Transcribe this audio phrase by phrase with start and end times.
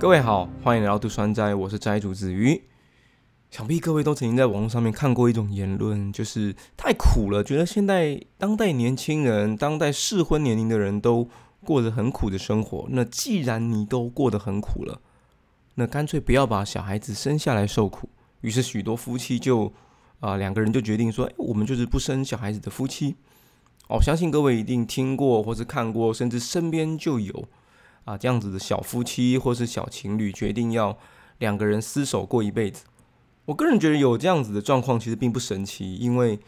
[0.00, 2.62] 各位好，欢迎来到杜川斋，我是斋主子鱼。
[3.50, 11.28] 想必各位都曾经在网络上面看过一种言论，就是太苦了，觉得现在当代年轻人、当代适婚年龄的人都
[11.64, 12.86] 过着很苦的生活。
[12.90, 15.00] 那既然你都过得很苦了，
[15.74, 18.08] 那干脆不要把小孩子生下来受苦。
[18.42, 19.72] 于是许多夫妻就
[20.20, 23.16] 啊两个人就决定说，我们就是不生小孩子的夫妻。
[23.88, 27.48] 哦，相信各位一定听过或是看过，甚至身边就有
[28.08, 30.96] 啊这样子的小夫妻或是小情侣决定要
[31.40, 32.84] 两个人厮守过一辈子。
[33.44, 36.38] 我个人觉得有这样子的状况其实并不神奇，因为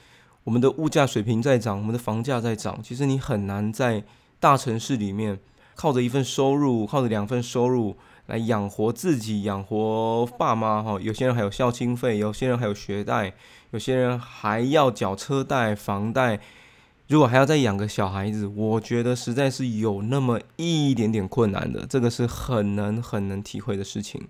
[0.44, 4.02] 我们的物价水平在涨，我们的房价在涨，其实你很难在
[4.38, 5.38] 大城市里面
[5.74, 10.98] 靠着一份收入，靠着两份收入来养活自己，养活爸妈哈。
[10.98, 13.34] 有些人还有孝亲费，有些人还有学贷，
[13.72, 16.40] 有些人还要缴车贷、房贷。
[17.10, 24.28] 如果还要再养个小孩子，我觉得实在是有那么一点点困难的，这个是很能很能体会的事情。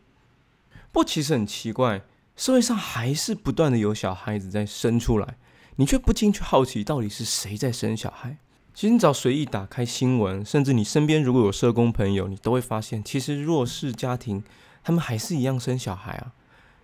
[0.91, 2.01] 不过其实很奇怪，
[2.37, 5.37] 社会上还是不断的有小孩子在生出来，
[5.77, 8.39] 你却不禁去好奇到底是谁在生小孩。
[8.73, 14.43] 其实你只要随意打开新闻，甚至你身边如果有社工朋友，你都会发现，其实弱势家庭
[14.83, 16.33] 他们还是一样生小孩啊。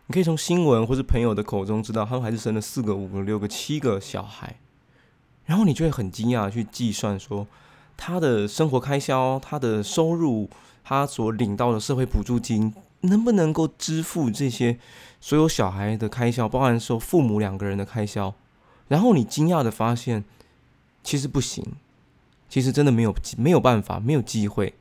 [0.09, 4.59] 你可以从新闻或是朋友的口中知道，他们还是生了四个、五个、六个、七个小孩。
[5.47, 7.47] 然后你就会很惊讶去计算说，
[7.97, 10.50] 他的生活开销、他的收入、
[10.84, 14.78] 他所领到的社会补助金，能不能够支付这些
[15.20, 18.34] 所有小孩的开销，包含说父母两个人的开销？
[18.89, 20.24] 然后你惊讶的发现，
[21.02, 21.64] 其实不行，
[22.48, 24.74] 其实真的没有没有办法，没有机会。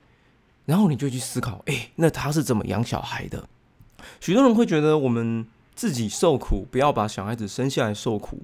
[0.66, 3.48] 然后你就去思考，哎，那他是怎么养小孩的？
[4.20, 8.42] 许多人会觉得，我们自己受苦，不要把小孩子生下来受苦。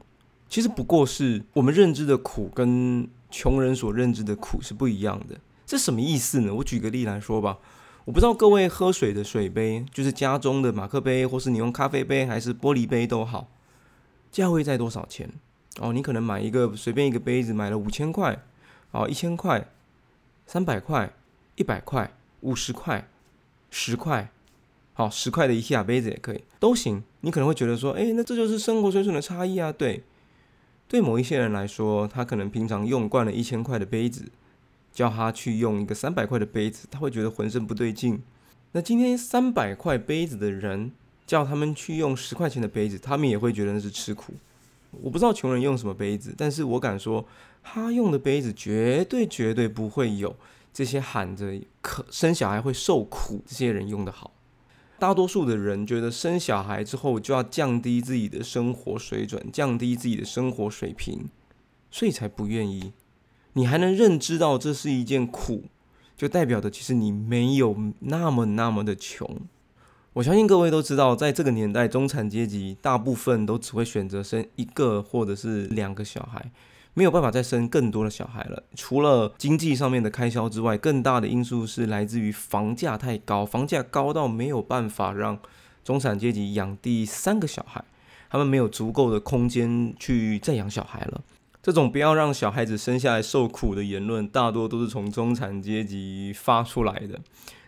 [0.52, 5.40] 其实不过是我们认知的苦跟穷人所认知的苦是不一样的。
[5.66, 6.54] 这什么意思呢？
[6.56, 7.58] 我举个例来说吧。
[8.04, 13.48] 我不知道各位喝水的水杯，就是家中的马克杯，或是你用咖啡杯还是玻璃杯都好，
[14.30, 15.30] 价位在多少钱？
[15.80, 18.44] 哦，你可能买一个随便一个杯子，买了五千块，
[18.92, 19.70] 哦，一千块，
[20.46, 21.14] 三百块，
[21.56, 23.08] 一百块，五十块，
[23.70, 24.30] 十块，
[24.92, 27.02] 好，十块的一下杯子也可以，都行。
[27.22, 30.04] 你可能会觉得说，哎，那这就是生活水准的差异啊，对。
[30.92, 34.30] 对某一些人来说，他可能平常用惯了一千块的杯子，
[34.92, 38.22] 叫他去用一个三百块的杯子，他会觉得浑身不对劲。
[38.74, 40.92] 那今天三百块杯子的人
[41.26, 44.34] 叫他们去用十块钱的杯子，他们也会觉得那是吃苦。
[45.02, 47.26] 我不知道穷人用什么杯子，但是我敢说，
[47.64, 50.36] 他用的杯子绝对绝对不会有
[50.74, 54.30] 这些喊着可生小孩会受苦这些人用的好。
[55.02, 61.28] 大多数的人觉得生小孩之后就要降低自己的生活水准，降低自己的生活水平，
[61.90, 62.94] 所以才不愿意。
[63.54, 65.64] 你还能认知到这是一件苦，
[66.16, 69.28] 就代表的其实你没有那么那么的穷。
[70.14, 76.52] 我相信各位都知道，在这个年代，中产阶级大部分都只会选择生一个或者是两个小孩。
[76.94, 78.64] 没有办法再生更多的小孩了。
[78.76, 85.40] 除了经济上面的开销之外，更大的因素是来自于房价太高，房价高到没有办法让
[85.84, 87.84] 中产阶级养第三个小孩，
[88.30, 91.22] 他们没有足够的空间去再养小孩了。
[91.64, 97.20] 这种不要让小孩子生下来受苦的言论，大多都是从中产阶级发出来的。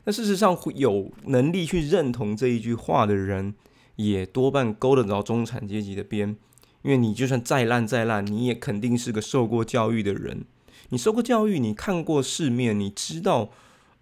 [0.05, 3.53] 那事实上，有能力去认同这一句话的人，
[3.95, 6.35] 也多半勾得着中产阶级的边。
[6.83, 10.45] 因为你就算再烂再烂，你也肯定是个受过教育的人。
[10.89, 13.49] 你受过教育，你看过世面，你知道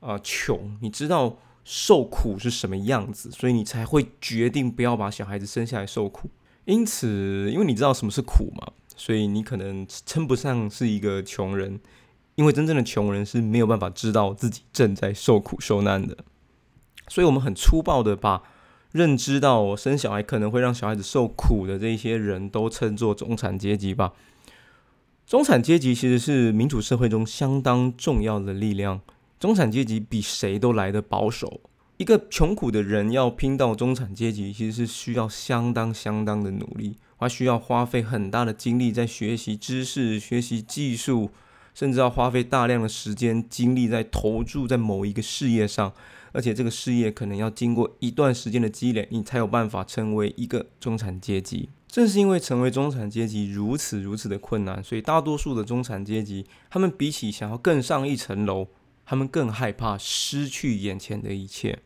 [0.01, 6.29] 啊穷，你知道受苦是什么样子，所以你才会决定不要把小孩子生下来受苦。
[6.65, 11.79] 因此，因为你知道什么是苦嘛，所以你可能称不上是一个穷人。
[12.35, 16.17] 因为真正的穷人是没有办法知道自己正在受苦受难的。
[17.07, 18.41] 所以我们很粗暴的把。
[18.91, 24.13] 认知到我生小孩可能会让小孩子受苦的这些人都称作中产阶级吧。
[25.25, 28.99] 中产阶级其实是民主社会中相当重要的力量。
[29.39, 31.61] 中产阶级比谁都来的保守。
[31.97, 41.29] 一个穷苦的人要拼到中产阶级，其实是需要相当相当的努力，他需要花费很大的精力在学习知识、学习技术，
[41.81, 45.91] 甚至要花费大量的时间精力在投注在某一个事业上。
[46.31, 51.69] 而且这个事业可能要经过一段时间的积累，你才有办法成为一个中产阶级。
[51.87, 58.67] 正是因为成为中产阶级如此如此的困难，所以大多数的中产阶级，他们比起想要更上一层楼，
[59.03, 61.79] 他们更害怕失去眼前的一切。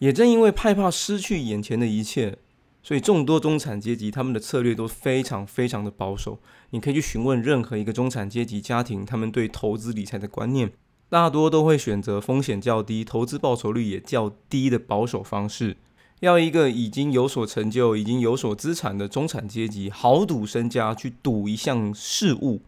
[0.00, 2.36] 也正因为害怕失去眼前的一切，
[2.82, 6.38] 所以众多中产阶级他们的策略都非常非常的保守。
[6.70, 10.72] 你可以去询问任何一个中产阶级家庭，他们对投资理财的观念。
[11.08, 15.76] 大多都会选择风险较低、投资报酬率也较低的保守方式。
[16.20, 22.60] 要一个已经有所成就、已经有所资产的中产阶级豪赌身家去赌一项事物，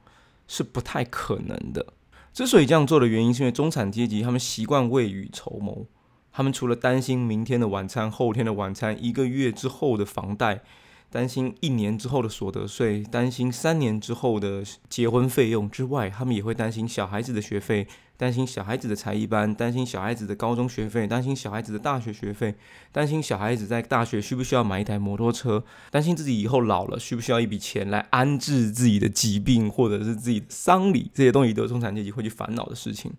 [0.49, 1.87] 是不太可能的。
[2.33, 5.87] 之所以这样做的原因，是因为中产阶级他们习惯未雨绸缪，
[6.33, 10.63] 他们除了担心明天的晚餐、后天的晚餐、一个月之后的房贷。
[11.11, 17.87] 担心一年之后的所得税，担心三年之后的结婚费用之外，他们也会担心小孩子的学费，
[18.17, 22.55] 担心小孩子的才艺班，担心小孩子的高中学费，担心小孩子的大学学费，
[22.93, 33.13] 担心小孩子在大学需不需要买一台摩托车，担心自己以后老了需不需要一笔钱来安置自己的疾病或者是自己的丧礼，这些东西都是中产阶级会去烦恼的事情。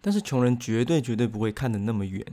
[0.00, 2.24] 但是穷人绝对绝对不会看得那么远。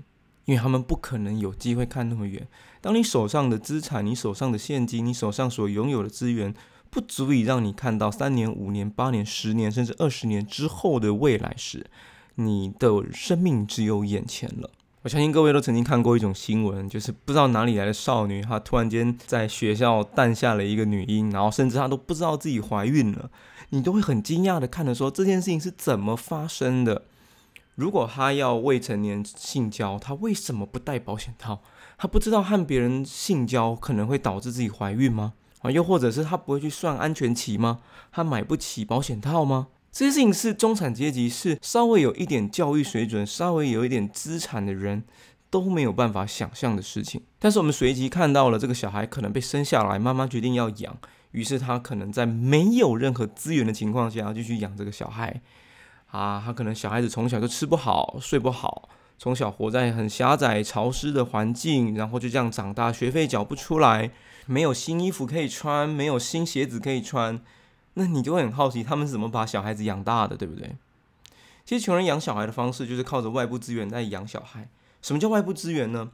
[0.46, 2.48] 因为他们不可能有机会看那么远。
[2.82, 6.54] 当你手上的资产、你手上的现金、你手上所拥有的资源，
[6.90, 11.86] 不足以让你看到三年、五年、八年、十年，甚至二十年之后的未来时，
[12.36, 14.70] 你的生命只有眼前了。
[15.04, 23.30] 我相信各位都曾经看过一种新闻，就是不知道哪里来的少女，她突然间在学校诞下了一个女婴，然后甚至她都不知道自己怀孕了，
[23.72, 27.04] 你都会很惊讶的看着说这件事情是怎么发生的。
[27.76, 31.62] 如果他要未成年性交，他为什么不戴保险套？
[31.98, 35.34] 他不知道和别人性交可能会导致自己怀孕吗？
[35.62, 37.80] 啊，又或者是他不会去算安全期吗？
[38.12, 39.68] 他买不起保险套吗？
[39.92, 45.04] 这些事情是中产阶级，是稍微有一点教育水准、稍微有一点资产的人
[45.50, 47.22] 都没有办法想象的事情。
[47.40, 50.98] 但是我们随即看到了这个小孩可能被生下来，妈妈决定要养，
[51.32, 55.42] 于是他可能在没有任何资源的情况下继续养这个小孩。
[56.14, 58.88] 啊，他可能小孩子从小就吃不好、睡不好，
[59.18, 64.12] 从小活在很狭窄、潮湿的环境，然后就这样长大，学费缴不出来，
[64.46, 67.42] 没有新衣服可以穿，没有新鞋子可以穿，
[67.96, 70.76] 那你就会很好奇，他们是怎么把小孩子养大的，对不对？
[71.66, 74.70] 其实穷人养小孩的方式就是靠着外部资源在养小孩。
[75.02, 76.12] 什么叫外部资源呢？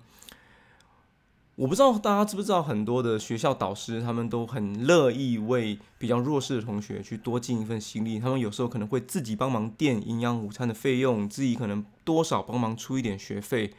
[1.59, 8.17] 我不知道大家知不知道，很多的学校导师他们都很乐意为比较弱势的同学去多尽一份心力。
[8.17, 13.73] 他们有时候可能会自己帮忙垫营养午餐的费用，自己可能多少帮忙出一点学费，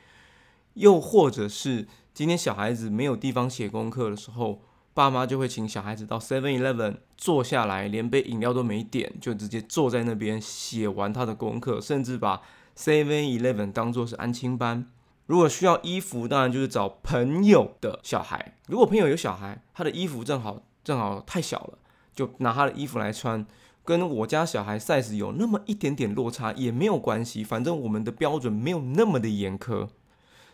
[0.74, 4.60] 又或者是今天小孩子没有地方写功课的时候，
[4.92, 12.42] 爸妈就会请小孩子到 Seven Eleven 坐下来，连杯饮料都没点，就直接坐在那边写完他的功课，甚至把
[12.76, 14.86] Seven Eleven 当做是安亲班。
[15.30, 18.56] 如果需要衣服，当然就是找朋友的小孩。
[18.66, 21.78] 如果朋友有小孩，他的衣服正好正好太小了，
[22.12, 23.46] 就拿他的衣服来穿。
[23.84, 29.86] 跟我家小孩 size 有那么一点点落差也没有关系，反正我们的标准没有那么的严苛。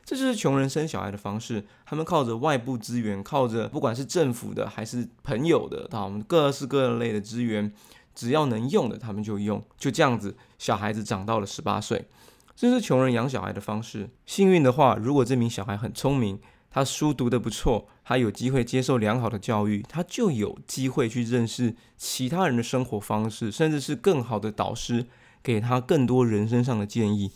[0.04, 7.72] 这就是穷人生小孩的方式，他们靠着外部资源，靠着不管是政府的还是朋友的，他们各式各类的资源，
[8.14, 9.64] 只要能用的他们就用。
[9.78, 12.04] 就这样子，小孩子长到了十八岁。
[12.56, 14.08] 这是穷人养小孩的方式。
[14.24, 25.04] 幸运的话，如果这名小孩很聪明，他书读得不错，他有机会接受良好的教育，他就有机会去认识其他人的生活方式，甚至是更好的导师
[25.42, 27.30] 给他更多人生上的建议。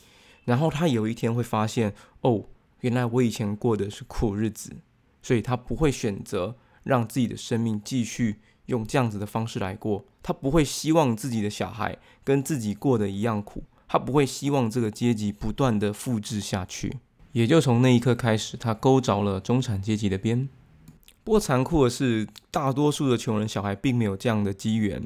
[0.47, 2.47] 然后他有一天会发现，哦，
[2.81, 4.79] 原来我以前过的是苦日子，
[5.21, 10.07] 所以他不会选择让自己的生命继续用这样子的方式来过。
[10.23, 13.65] 他不会希望自己的小孩跟自己过得一样苦。
[13.93, 16.99] 他不会希望这个阶级不断的复制下去，
[17.33, 20.49] 也就从那一刻开始，他勾着了中产阶级的边。
[21.25, 25.05] 不过残酷的是，大多数的穷人小孩并没有这样的机缘。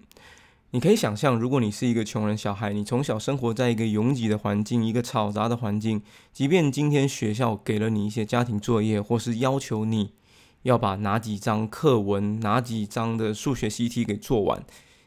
[0.73, 6.03] 你可以想象，如果你是一个穷人小孩，你从小生活在一个拥挤的环境，一个嘈杂的环境，
[6.35, 10.12] 即便今天学校给了你一些家庭作业，或是要求你
[10.64, 14.62] 要把哪几章课文、哪几章的数学习题给做完，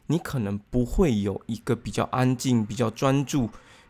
[0.08, 3.48] 你可能不会有一个比较安静、比较专注。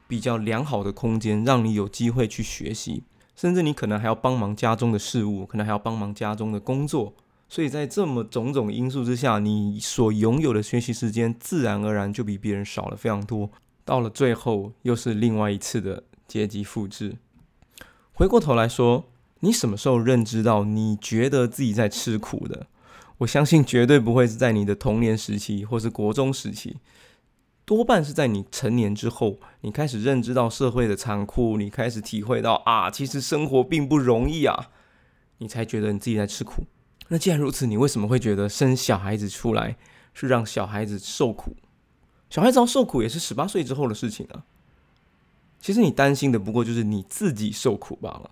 [0.09, 3.05] 比较良好的空间，让你有机会去学习，
[3.37, 7.15] 甚至你可能还要帮忙家中的事务，可能还要帮忙家中的工作。
[7.49, 13.51] 所以在这么种种因素之下，你所拥有的学习时间自然而然就比别人少了非常多。
[13.85, 17.17] 到了最后，又是另外一次的阶级复制。
[18.13, 19.05] 回过头来说，
[19.41, 22.67] 你什么时候认知到你觉得自己在吃苦的？
[23.19, 26.77] 我相信绝对不会是在你的童年时期或是国中时期。
[27.69, 34.71] 多半是在你成年之后，你开始认知到社会的残酷，你开始体会到啊，其实生活并不容易啊，
[35.37, 36.65] 你才觉得你自己在吃苦。
[37.09, 39.77] 那既然如此，你为什么会觉得生小孩子出来
[40.15, 41.55] 是让小孩子受苦？
[42.31, 44.45] 小孩子要受苦也是十八岁之后的事情啊。
[45.61, 48.31] 其实你担心的不过就是你自己受苦罢了。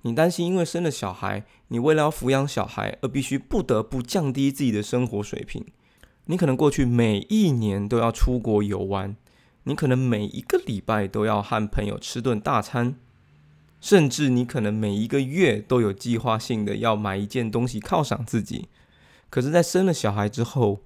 [0.00, 5.62] 你担心因为生了小孩，你为了要抚养小孩而必须不得不降低自己的生活水平。
[6.26, 9.16] 你可能过去每一年都要出国游玩，
[9.64, 12.96] 你可能每一个礼拜都要和朋友吃顿大餐，
[13.80, 18.68] 甚至你可能每一个月都有计划性的要买一件东西犒赏自己。
[19.28, 20.80] 可是，在生了小孩之后，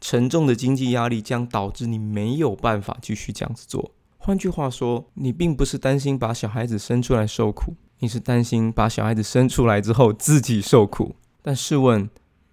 [0.00, 3.92] 沉重的经济压力将导致你没有办法继续这样子做。
[4.16, 11.14] 换句话说，你并不是担心把小孩子生出来受苦，你是担心把小孩子生出来之后自己受苦。
[11.42, 12.08] 但试问，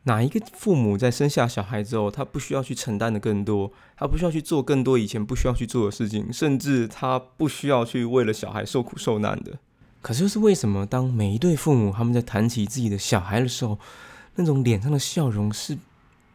[0.08, 9.60] 哪一个父母在生下小孩之后，他不需要去承担的更多，他不需要去做更多以前不需要去做的事情，甚至他不需要去为了小孩受苦受难的？
[10.02, 13.78] 可是，是为什么当每一对父母他们在谈起自己的小孩的时候，
[14.36, 15.78] 那种脸上的笑容是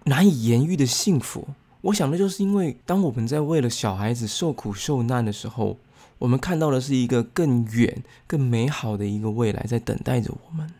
[0.04, 1.48] 难以言喻的幸福？
[1.80, 5.78] 我想的就是因为，当我们在为了小孩子受苦受难的时候，
[6.18, 10.70] 我们看到的是一个更远、更美好的一个未来在等待着我们。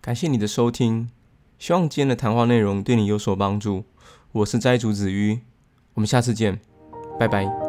[0.00, 1.10] 感谢你的收听，
[1.58, 3.84] 希望今天的谈话内容对你有所帮助。
[4.32, 5.40] 我是斋主子瑜，
[5.94, 6.60] 我们下次见，
[7.18, 7.65] 拜拜。